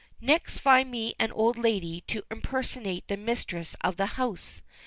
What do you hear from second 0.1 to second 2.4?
"Next find me an old lady to